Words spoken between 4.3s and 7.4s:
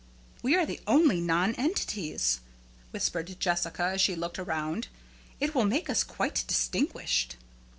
around; "it will make us quite distinguished."